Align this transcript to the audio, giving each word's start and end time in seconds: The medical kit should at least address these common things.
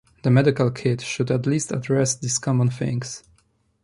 The 0.23 0.31
medical 0.31 0.71
kit 0.71 1.01
should 1.01 1.29
at 1.29 1.45
least 1.45 1.71
address 1.71 2.15
these 2.15 2.39
common 2.39 2.71
things. 2.71 3.23